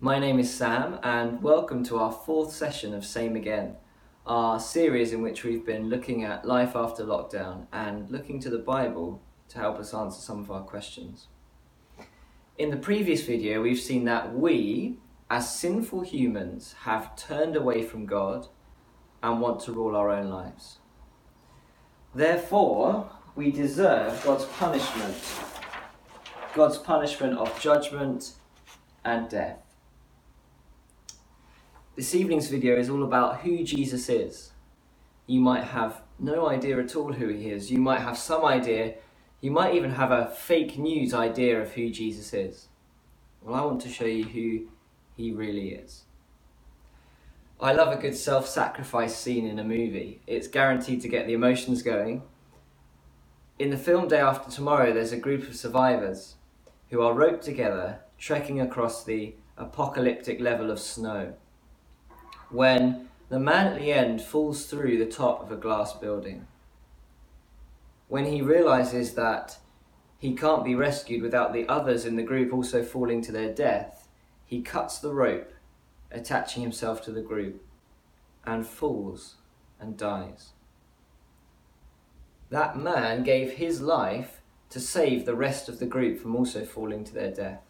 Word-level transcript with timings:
My 0.00 0.20
name 0.20 0.38
is 0.38 0.54
Sam, 0.54 1.00
and 1.02 1.42
welcome 1.42 1.82
to 1.86 1.98
our 1.98 2.12
fourth 2.12 2.52
session 2.52 2.94
of 2.94 3.04
Same 3.04 3.34
Again, 3.34 3.74
our 4.26 4.60
series 4.60 5.12
in 5.12 5.22
which 5.22 5.42
we've 5.42 5.66
been 5.66 5.88
looking 5.88 6.22
at 6.22 6.44
life 6.44 6.76
after 6.76 7.02
lockdown 7.02 7.66
and 7.72 8.08
looking 8.08 8.38
to 8.42 8.48
the 8.48 8.60
Bible 8.60 9.20
to 9.48 9.58
help 9.58 9.80
us 9.80 9.92
answer 9.92 10.20
some 10.20 10.38
of 10.38 10.52
our 10.52 10.62
questions. 10.62 11.26
In 12.56 12.70
the 12.70 12.76
previous 12.76 13.22
video, 13.22 13.60
we've 13.60 13.80
seen 13.80 14.04
that 14.04 14.32
we, 14.32 14.98
as 15.28 15.52
sinful 15.52 16.02
humans, 16.02 16.76
have 16.82 17.16
turned 17.16 17.56
away 17.56 17.82
from 17.82 18.06
God 18.06 18.46
and 19.20 19.40
want 19.40 19.58
to 19.62 19.72
rule 19.72 19.96
our 19.96 20.10
own 20.10 20.30
lives. 20.30 20.78
Therefore, 22.14 23.10
we 23.34 23.50
deserve 23.50 24.22
God's 24.24 24.44
punishment 24.44 25.16
God's 26.54 26.78
punishment 26.78 27.36
of 27.36 27.60
judgment 27.60 28.34
and 29.04 29.28
death. 29.28 29.67
This 31.98 32.14
evening's 32.14 32.48
video 32.48 32.76
is 32.76 32.88
all 32.88 33.02
about 33.02 33.40
who 33.40 33.64
Jesus 33.64 34.08
is. 34.08 34.52
You 35.26 35.40
might 35.40 35.64
have 35.64 36.02
no 36.20 36.48
idea 36.48 36.78
at 36.78 36.94
all 36.94 37.12
who 37.12 37.26
he 37.26 37.50
is. 37.50 37.72
You 37.72 37.80
might 37.80 38.02
have 38.02 38.16
some 38.16 38.44
idea. 38.44 38.94
You 39.40 39.50
might 39.50 39.74
even 39.74 39.90
have 39.90 40.12
a 40.12 40.28
fake 40.28 40.78
news 40.78 41.12
idea 41.12 41.60
of 41.60 41.72
who 41.72 41.90
Jesus 41.90 42.32
is. 42.32 42.68
Well, 43.42 43.56
I 43.56 43.64
want 43.64 43.80
to 43.80 43.88
show 43.88 44.04
you 44.04 44.22
who 44.26 44.68
he 45.16 45.32
really 45.32 45.70
is. 45.70 46.04
I 47.60 47.72
love 47.72 47.88
a 47.88 48.00
good 48.00 48.14
self 48.14 48.46
sacrifice 48.46 49.16
scene 49.16 49.44
in 49.44 49.58
a 49.58 49.64
movie. 49.64 50.20
It's 50.28 50.46
guaranteed 50.46 51.00
to 51.00 51.08
get 51.08 51.26
the 51.26 51.32
emotions 51.32 51.82
going. 51.82 52.22
In 53.58 53.70
the 53.70 53.76
film 53.76 54.06
Day 54.06 54.20
After 54.20 54.52
Tomorrow, 54.52 54.92
there's 54.92 55.10
a 55.10 55.16
group 55.16 55.48
of 55.48 55.56
survivors 55.56 56.36
who 56.90 57.02
are 57.02 57.12
roped 57.12 57.42
together, 57.42 57.98
trekking 58.18 58.60
across 58.60 59.02
the 59.02 59.34
apocalyptic 59.56 60.38
level 60.38 60.70
of 60.70 60.78
snow 60.78 61.34
when 62.50 63.08
the 63.28 63.38
man 63.38 63.66
at 63.66 63.78
the 63.78 63.92
end 63.92 64.22
falls 64.22 64.66
through 64.66 64.98
the 64.98 65.10
top 65.10 65.42
of 65.42 65.52
a 65.52 65.56
glass 65.56 65.92
building. 65.92 66.46
When 68.08 68.24
he 68.24 68.40
realizes 68.40 69.14
that 69.14 69.58
he 70.18 70.34
can't 70.34 70.64
be 70.64 70.74
rescued 70.74 71.22
without 71.22 71.52
the 71.52 71.68
others 71.68 72.06
in 72.06 72.16
the 72.16 72.22
group 72.22 72.52
also 72.52 72.82
falling 72.82 73.20
to 73.22 73.32
their 73.32 73.52
death, 73.52 74.08
he 74.46 74.62
cuts 74.62 74.98
the 74.98 75.12
rope, 75.12 75.52
attaching 76.10 76.62
himself 76.62 77.02
to 77.02 77.12
the 77.12 77.20
group, 77.20 77.62
and 78.44 78.66
falls 78.66 79.36
and 79.78 79.96
dies. 79.96 80.50
That 82.50 82.78
man 82.78 83.24
gave 83.24 83.52
his 83.52 83.82
life 83.82 84.40
to 84.70 84.80
save 84.80 85.26
the 85.26 85.36
rest 85.36 85.68
of 85.68 85.78
the 85.78 85.86
group 85.86 86.18
from 86.18 86.34
also 86.34 86.64
falling 86.64 87.04
to 87.04 87.14
their 87.14 87.30
death. 87.30 87.67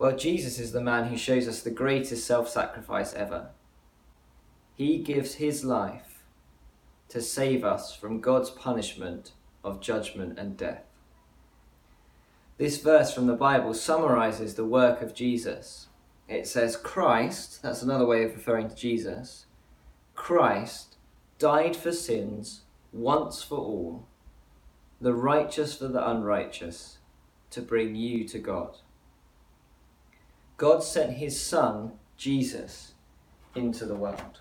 Well, 0.00 0.16
Jesus 0.16 0.58
is 0.58 0.72
the 0.72 0.80
man 0.80 1.08
who 1.08 1.16
shows 1.18 1.46
us 1.46 1.60
the 1.60 1.70
greatest 1.70 2.26
self 2.26 2.48
sacrifice 2.48 3.12
ever. 3.12 3.50
He 4.74 4.96
gives 4.96 5.34
his 5.34 5.62
life 5.62 6.24
to 7.10 7.20
save 7.20 7.64
us 7.64 7.94
from 7.94 8.22
God's 8.22 8.48
punishment 8.48 9.32
of 9.62 9.82
judgment 9.82 10.38
and 10.38 10.56
death. 10.56 10.84
This 12.56 12.80
verse 12.80 13.12
from 13.12 13.26
the 13.26 13.34
Bible 13.34 13.74
summarizes 13.74 14.54
the 14.54 14.64
work 14.64 15.02
of 15.02 15.12
Jesus. 15.12 15.88
It 16.26 16.46
says, 16.46 16.78
Christ, 16.78 17.60
that's 17.60 17.82
another 17.82 18.06
way 18.06 18.24
of 18.24 18.32
referring 18.32 18.70
to 18.70 18.74
Jesus, 18.74 19.44
Christ 20.14 20.96
died 21.38 21.76
for 21.76 21.92
sins 21.92 22.62
once 22.90 23.42
for 23.42 23.58
all, 23.58 24.06
the 24.98 25.12
righteous 25.12 25.76
for 25.76 25.88
the 25.88 26.10
unrighteous, 26.10 27.00
to 27.50 27.60
bring 27.60 27.94
you 27.94 28.26
to 28.28 28.38
God. 28.38 28.78
God 30.60 30.82
sent 30.82 31.14
his 31.14 31.40
Son, 31.40 31.92
Jesus, 32.18 32.92
into 33.54 33.86
the 33.86 33.94
world. 33.94 34.40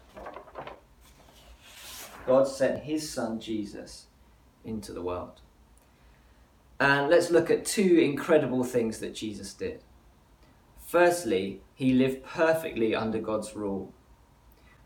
God 2.27 2.45
sent 2.45 2.83
his 2.83 3.09
Son, 3.09 3.39
Jesus, 3.39 4.07
into 4.65 4.91
the 4.91 5.01
world. 5.01 5.39
And 6.77 7.09
let's 7.09 7.31
look 7.31 7.49
at 7.49 7.63
two 7.63 7.99
incredible 7.99 8.65
things 8.65 8.99
that 8.99 9.15
Jesus 9.15 9.53
did. 9.53 9.81
Firstly, 10.85 11.61
he 11.73 11.93
lived 11.93 12.25
perfectly 12.25 12.93
under 12.93 13.19
God's 13.19 13.55
rule. 13.55 13.93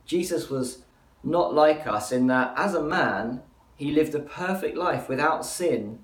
Jesus 0.05 0.51
was 0.51 0.83
not 1.23 1.51
like 1.51 1.87
us 1.87 2.11
in 2.11 2.27
that, 2.27 2.53
as 2.55 2.75
a 2.75 2.83
man, 2.83 3.41
he 3.75 3.91
lived 3.91 4.13
a 4.13 4.19
perfect 4.19 4.77
life 4.77 5.09
without 5.09 5.47
sin 5.47 5.97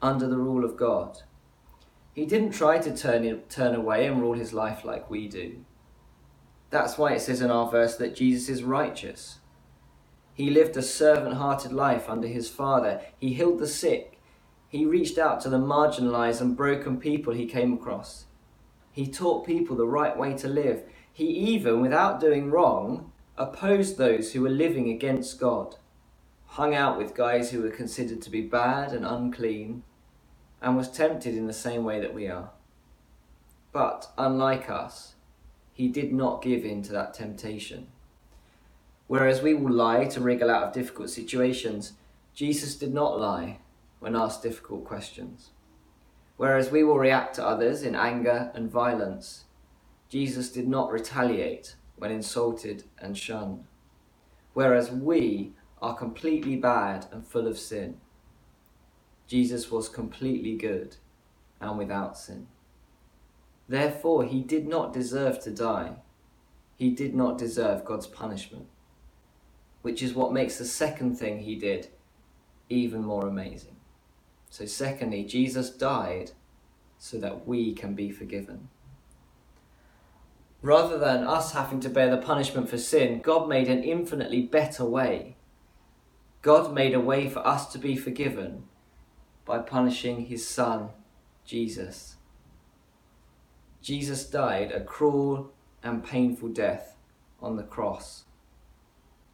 under 0.00 0.26
the 0.26 0.38
rule 0.38 0.64
of 0.64 0.78
God. 0.78 1.24
He 2.16 2.24
didn't 2.24 2.52
try 2.52 2.78
to 2.78 2.96
turn, 2.96 3.42
turn 3.50 3.74
away 3.74 4.06
and 4.06 4.22
rule 4.22 4.38
his 4.38 4.54
life 4.54 4.86
like 4.86 5.10
we 5.10 5.28
do. 5.28 5.66
That's 6.70 6.96
why 6.96 7.12
it 7.12 7.20
says 7.20 7.42
in 7.42 7.50
our 7.50 7.70
verse 7.70 7.96
that 7.96 8.16
Jesus 8.16 8.48
is 8.48 8.62
righteous. 8.62 9.40
He 10.32 10.48
lived 10.48 10.78
a 10.78 10.82
servant 10.82 11.34
hearted 11.34 11.74
life 11.74 12.08
under 12.08 12.26
his 12.26 12.48
Father. 12.48 13.02
He 13.18 13.34
healed 13.34 13.58
the 13.58 13.68
sick. 13.68 14.18
He 14.66 14.86
reached 14.86 15.18
out 15.18 15.42
to 15.42 15.50
the 15.50 15.58
marginalized 15.58 16.40
and 16.40 16.56
broken 16.56 16.98
people 16.98 17.34
he 17.34 17.44
came 17.44 17.74
across. 17.74 18.24
He 18.92 19.06
taught 19.06 19.46
people 19.46 19.76
the 19.76 19.86
right 19.86 20.16
way 20.16 20.32
to 20.38 20.48
live. 20.48 20.84
He 21.12 21.26
even, 21.26 21.82
without 21.82 22.18
doing 22.18 22.50
wrong, 22.50 23.12
opposed 23.36 23.98
those 23.98 24.32
who 24.32 24.40
were 24.40 24.48
living 24.48 24.88
against 24.88 25.38
God, 25.38 25.76
hung 26.46 26.74
out 26.74 26.96
with 26.96 27.14
guys 27.14 27.50
who 27.50 27.60
were 27.60 27.68
considered 27.68 28.22
to 28.22 28.30
be 28.30 28.40
bad 28.40 28.94
and 28.94 29.04
unclean, 29.04 29.82
and 30.66 30.76
was 30.76 30.90
tempted 30.90 31.36
in 31.36 31.46
the 31.46 31.52
same 31.52 31.84
way 31.84 32.00
that 32.00 32.12
we 32.12 32.26
are. 32.26 32.50
But, 33.70 34.10
unlike 34.18 34.68
us, 34.68 35.14
he 35.72 35.86
did 35.86 36.12
not 36.12 36.42
give 36.42 36.64
in 36.64 36.82
to 36.82 36.92
that 36.92 37.14
temptation. 37.14 37.86
Whereas 39.06 39.42
we 39.42 39.54
will 39.54 39.72
lie 39.72 40.06
to 40.06 40.20
wriggle 40.20 40.50
out 40.50 40.64
of 40.64 40.74
difficult 40.74 41.10
situations, 41.10 41.92
Jesus 42.34 42.74
did 42.74 42.92
not 42.92 43.20
lie 43.20 43.60
when 44.00 44.16
asked 44.16 44.42
difficult 44.42 44.84
questions. 44.84 45.50
Whereas 46.36 46.72
we 46.72 46.82
will 46.82 46.98
react 46.98 47.36
to 47.36 47.46
others 47.46 47.84
in 47.84 47.94
anger 47.94 48.50
and 48.52 48.68
violence, 48.68 49.44
Jesus 50.08 50.50
did 50.50 50.66
not 50.66 50.90
retaliate 50.90 51.76
when 51.94 52.10
insulted 52.10 52.82
and 52.98 53.16
shunned. 53.16 53.62
Whereas 54.52 54.90
we 54.90 55.52
are 55.80 55.94
completely 55.94 56.56
bad 56.56 57.06
and 57.12 57.24
full 57.24 57.46
of 57.46 57.56
sin, 57.56 58.00
Jesus 59.26 59.70
was 59.70 59.88
completely 59.88 60.56
good 60.56 60.96
and 61.60 61.78
without 61.78 62.16
sin. 62.16 62.46
Therefore, 63.68 64.24
he 64.24 64.40
did 64.40 64.68
not 64.68 64.92
deserve 64.92 65.40
to 65.40 65.50
die. 65.50 65.96
He 66.76 66.90
did 66.90 67.14
not 67.14 67.38
deserve 67.38 67.84
God's 67.84 68.06
punishment, 68.06 68.66
which 69.82 70.02
is 70.02 70.14
what 70.14 70.32
makes 70.32 70.58
the 70.58 70.64
second 70.64 71.16
thing 71.16 71.40
he 71.40 71.56
did 71.56 71.88
even 72.68 73.02
more 73.02 73.26
amazing. 73.26 73.76
So, 74.50 74.66
secondly, 74.66 75.24
Jesus 75.24 75.70
died 75.70 76.32
so 76.98 77.18
that 77.18 77.46
we 77.46 77.72
can 77.72 77.94
be 77.94 78.10
forgiven. 78.10 78.68
Rather 80.62 80.98
than 80.98 81.24
us 81.24 81.52
having 81.52 81.80
to 81.80 81.88
bear 81.88 82.10
the 82.10 82.22
punishment 82.22 82.68
for 82.68 82.78
sin, 82.78 83.20
God 83.20 83.48
made 83.48 83.68
an 83.68 83.82
infinitely 83.82 84.42
better 84.42 84.84
way. 84.84 85.36
God 86.42 86.72
made 86.72 86.94
a 86.94 87.00
way 87.00 87.28
for 87.28 87.46
us 87.46 87.70
to 87.72 87.78
be 87.78 87.96
forgiven 87.96 88.64
by 89.46 89.60
punishing 89.60 90.26
his 90.26 90.46
son, 90.46 90.90
Jesus. 91.46 92.16
Jesus 93.80 94.28
died 94.28 94.72
a 94.72 94.82
cruel 94.82 95.52
and 95.82 96.04
painful 96.04 96.48
death 96.48 96.96
on 97.40 97.56
the 97.56 97.62
cross. 97.62 98.24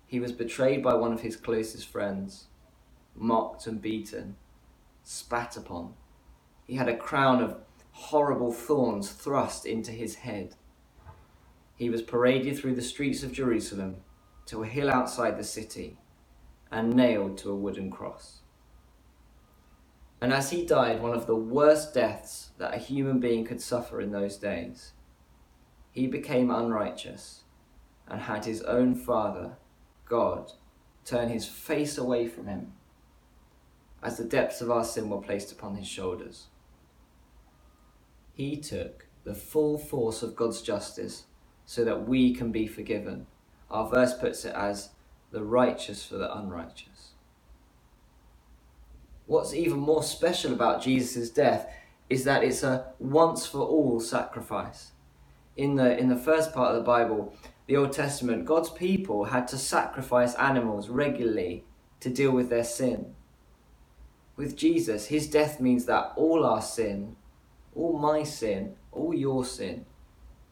He 0.07 0.21
was 0.21 0.31
betrayed 0.31 0.83
by 0.83 0.93
one 0.93 1.15
of 1.15 1.23
his 1.23 1.37
closest 1.37 1.89
friends, 1.89 2.49
mocked 3.17 3.67
and 3.67 3.81
beaten, 3.81 4.37
spat 5.03 5.57
upon. 5.57 5.95
He 6.65 6.75
had 6.75 6.89
a 6.89 6.97
crown 6.97 7.43
of 7.43 7.57
horrible 7.93 8.53
thorns 8.53 9.11
thrust 9.11 9.65
into 9.65 9.91
his 9.91 10.17
head. 10.17 10.55
He 11.75 11.89
was 11.89 12.03
paraded 12.03 12.59
through 12.59 12.75
the 12.75 12.83
streets 12.83 13.23
of 13.23 13.33
Jerusalem 13.33 13.97
to 14.47 14.63
a 14.63 14.67
hill 14.67 14.91
outside 14.91 15.39
the 15.39 15.45
city 15.45 15.97
and 16.71 16.95
nailed 16.95 17.39
to 17.39 17.51
a 17.51 17.57
wooden 17.57 17.91
cross. 17.91 18.42
And 20.23 20.33
as 20.33 20.51
he 20.51 20.65
died 20.65 21.03
one 21.03 21.15
of 21.15 21.27
the 21.27 21.35
worst 21.35 21.95
deaths 21.95 22.51
that 22.57 22.73
a 22.73 22.79
human 22.79 23.19
being 23.19 23.45
could 23.45 23.61
suffer 23.61 24.01
in 24.01 24.13
those 24.13 24.37
days, 24.37 24.93
he 25.91 26.07
became 26.07 26.49
unrighteous 26.49 27.43
and 28.07 28.21
had 28.21 28.45
his 28.45 28.63
own 28.63 28.95
Father, 28.95 29.57
God, 30.05 30.53
turn 31.05 31.29
his 31.29 31.49
face 31.49 31.99
away 31.99 32.29
from 32.29 32.47
him 32.47 32.75
as 34.01 34.17
the 34.17 34.23
depths 34.23 34.61
of 34.61 34.71
our 34.71 34.85
sin 34.85 35.11
were 35.11 35.21
placed 35.21 35.51
upon 35.51 35.75
his 35.75 35.89
shoulders. 35.89 36.47
He 38.33 38.57
took 38.57 39.09
the 39.25 39.35
full 39.35 39.77
force 39.77 40.23
of 40.23 40.37
God's 40.37 40.63
justice 40.63 41.25
so 41.67 41.85
that 41.85 42.07
we 42.07 42.33
can 42.33 42.53
be 42.53 42.69
forgiven. 42.69 43.27
Our 43.73 43.91
verse 43.91 44.15
puts 44.15 44.45
it 44.45 44.55
as 44.55 44.91
the 45.33 45.43
righteous 45.43 46.05
for 46.05 46.15
the 46.17 46.33
unrighteous. 46.33 47.12
What's 49.27 49.55
even 49.55 49.79
more 49.79 50.03
special 50.03 50.53
about 50.53 50.83
Jesus' 50.83 51.31
death 51.31 51.73
is 52.11 52.25
that 52.25 52.45
it's 52.45 52.63
a 52.63 52.93
once 52.99 53.47
for 53.47 53.61
all 53.61 54.01
sacrifice. 54.01 54.93
In 55.57 55.77
the 55.77 55.97
in 55.99 56.09
the 56.09 56.17
first 56.17 56.53
part 56.53 56.71
of 56.71 56.77
the 56.77 56.87
Bible, 56.87 57.35
the 57.67 57.77
Old 57.77 57.93
Testament, 57.93 58.45
God's 58.45 58.71
people 58.71 59.25
had 59.27 59.47
to 59.49 59.59
sacrifice 59.59 60.35
animals 60.35 60.89
regularly 60.89 61.65
to 62.01 62.11
deal 62.11 62.33
with 62.33 62.51
their 62.51 62.65
sin. 62.65 63.15
With 64.37 64.57
Jesus, 64.57 65.07
his 65.07 65.29
death 65.29 65.61
means 65.61 65.85
that 65.87 66.13
all 66.17 66.45
our 66.45 66.63
sin, 66.63 67.17
all 67.75 67.99
my 67.99 68.25
sin, 68.25 68.77
all 68.91 69.15
your 69.15 69.45
sin, 69.45 69.87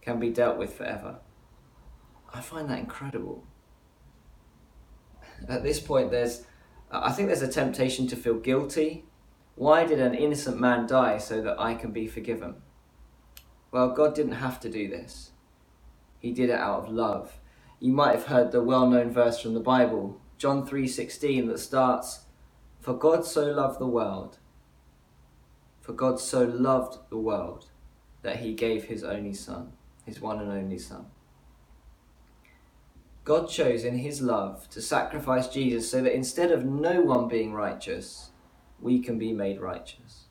can 0.01 0.21
be 0.21 0.31
dealt 0.31 0.59
with 0.59 0.75
forever. 0.75 1.19
I 2.33 2.41
find 2.41 2.71
that 2.71 2.79
incredible. 2.79 3.45
At 5.49 5.63
this 5.63 5.81
point, 5.81 6.11
there's, 6.11 6.45
I 6.91 7.13
think 7.13 7.29
there's 7.29 7.43
a 7.43 7.49
temptation 7.49 8.07
to 8.09 8.17
feel 8.17 8.35
guilty. 8.35 9.05
Why 9.55 9.85
did 9.85 10.01
an 10.01 10.15
innocent 10.15 10.59
man 10.59 10.87
die 10.87 11.19
so 11.19 11.41
that 11.43 11.61
I 11.61 11.75
can 11.75 11.93
be 11.93 12.09
forgiven? 12.09 12.57
Well, 13.71 13.91
God 13.91 14.15
didn't 14.15 14.33
have 14.33 14.59
to 14.61 14.69
do 14.69 14.89
this. 14.89 15.31
He 16.19 16.33
did 16.33 16.51
it 16.51 16.59
out 16.59 16.85
of 16.85 16.93
love. 16.93 17.39
You 17.79 17.93
might 17.93 18.15
have 18.15 18.27
heard 18.27 18.51
the 18.51 18.63
well-known 18.63 19.11
verse 19.11 19.41
from 19.41 19.55
the 19.55 19.61
Bible, 19.61 20.21
John 20.37 20.67
3:16 20.67 21.47
that 21.47 21.59
starts, 21.59 22.27
"For 22.81 22.95
God 22.95 23.25
so 23.25 23.51
loved 23.53 23.79
the 23.79 23.87
world, 23.87 24.39
for 25.81 25.93
God 25.93 26.19
so 26.19 26.45
loved 26.45 26.99
the 27.09 27.19
world 27.19 27.71
that 28.23 28.37
he 28.37 28.53
gave 28.55 28.85
his 28.85 29.05
only 29.05 29.35
son, 29.35 29.73
his 30.05 30.21
one 30.21 30.41
and 30.41 30.51
only 30.51 30.79
son." 30.79 31.11
God 33.25 33.49
chose 33.49 33.85
in 33.85 33.99
his 33.99 34.23
love 34.23 34.69
to 34.71 34.81
sacrifice 34.81 35.49
Jesus 35.49 35.91
so 35.91 36.01
that 36.03 36.15
instead 36.15 36.51
of 36.51 36.65
no 36.65 37.03
one 37.03 37.29
being 37.29 37.53
righteous, 37.53 38.31
we 38.81 39.01
can 39.01 39.19
be 39.19 39.33
made 39.33 39.61
righteous. 39.61 40.25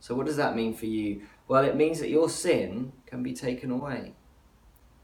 So, 0.00 0.14
what 0.14 0.26
does 0.26 0.36
that 0.36 0.56
mean 0.56 0.74
for 0.74 0.86
you? 0.86 1.22
Well, 1.46 1.64
it 1.64 1.76
means 1.76 2.00
that 2.00 2.10
your 2.10 2.28
sin 2.28 2.92
can 3.06 3.22
be 3.22 3.32
taken 3.32 3.70
away. 3.70 4.14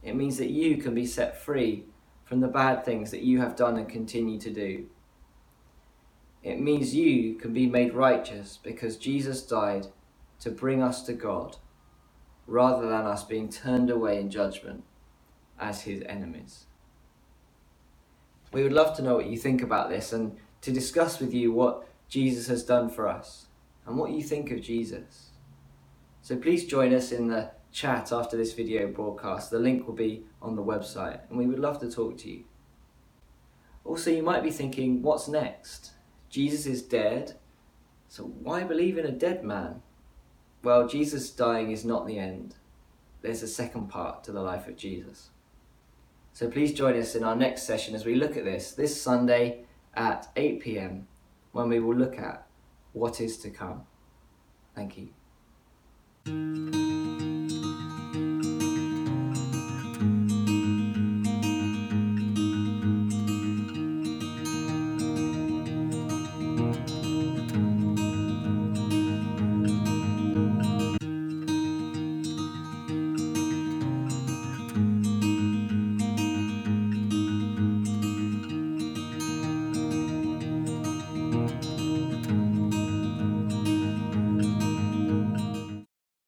It 0.02 0.16
means 0.16 0.38
that 0.38 0.50
you 0.50 0.78
can 0.78 0.94
be 0.94 1.06
set 1.06 1.40
free 1.40 1.84
from 2.24 2.40
the 2.40 2.48
bad 2.48 2.84
things 2.84 3.10
that 3.10 3.22
you 3.22 3.40
have 3.40 3.56
done 3.56 3.76
and 3.76 3.88
continue 3.88 4.38
to 4.40 4.50
do. 4.50 4.86
It 6.42 6.60
means 6.60 6.94
you 6.94 7.34
can 7.34 7.52
be 7.52 7.66
made 7.66 7.92
righteous 7.92 8.58
because 8.62 8.96
Jesus 8.96 9.42
died 9.42 9.88
to 10.40 10.50
bring 10.50 10.82
us 10.82 11.02
to 11.02 11.12
God 11.12 11.58
rather 12.46 12.88
than 12.88 13.06
us 13.06 13.24
being 13.24 13.50
turned 13.50 13.90
away 13.90 14.18
in 14.18 14.30
judgment 14.30 14.84
as 15.58 15.82
his 15.82 16.02
enemies. 16.06 16.66
We 18.52 18.62
would 18.62 18.72
love 18.72 18.96
to 18.96 19.02
know 19.02 19.14
what 19.14 19.26
you 19.26 19.38
think 19.38 19.62
about 19.62 19.90
this 19.90 20.12
and 20.12 20.36
to 20.62 20.72
discuss 20.72 21.20
with 21.20 21.32
you 21.32 21.52
what 21.52 21.86
Jesus 22.08 22.48
has 22.48 22.64
done 22.64 22.90
for 22.90 23.08
us 23.08 23.46
and 23.86 23.96
what 23.96 24.10
you 24.10 24.22
think 24.22 24.50
of 24.50 24.60
Jesus. 24.60 25.30
So 26.22 26.36
please 26.36 26.66
join 26.66 26.92
us 26.92 27.12
in 27.12 27.28
the 27.28 27.52
chat 27.72 28.12
after 28.12 28.36
this 28.36 28.52
video 28.52 28.88
broadcast. 28.88 29.50
The 29.50 29.58
link 29.58 29.86
will 29.86 29.94
be 29.94 30.24
on 30.42 30.56
the 30.56 30.62
website 30.62 31.20
and 31.28 31.38
we 31.38 31.46
would 31.46 31.60
love 31.60 31.80
to 31.80 31.90
talk 31.90 32.18
to 32.18 32.30
you. 32.30 32.44
Also, 33.84 34.10
you 34.10 34.22
might 34.22 34.42
be 34.42 34.50
thinking, 34.50 35.02
what's 35.02 35.28
next? 35.28 35.92
Jesus 36.28 36.66
is 36.66 36.82
dead, 36.82 37.36
so 38.08 38.24
why 38.24 38.62
believe 38.62 38.98
in 38.98 39.06
a 39.06 39.12
dead 39.12 39.42
man? 39.42 39.82
Well, 40.62 40.86
Jesus 40.86 41.30
dying 41.30 41.70
is 41.70 41.84
not 41.84 42.06
the 42.06 42.18
end. 42.18 42.56
There's 43.22 43.42
a 43.42 43.48
second 43.48 43.88
part 43.88 44.22
to 44.24 44.32
the 44.32 44.42
life 44.42 44.68
of 44.68 44.76
Jesus. 44.76 45.30
So 46.32 46.48
please 46.48 46.72
join 46.72 46.98
us 46.98 47.14
in 47.14 47.24
our 47.24 47.36
next 47.36 47.64
session 47.64 47.94
as 47.94 48.04
we 48.04 48.14
look 48.14 48.36
at 48.36 48.44
this 48.44 48.72
this 48.72 49.00
Sunday 49.00 49.64
at 49.94 50.28
8 50.36 50.60
pm 50.60 51.06
when 51.52 51.68
we 51.68 51.80
will 51.80 51.96
look 51.96 52.18
at 52.18 52.46
what 52.92 53.20
is 53.20 53.36
to 53.38 53.50
come. 53.50 53.82
Thank 54.74 54.96
you. 54.98 56.69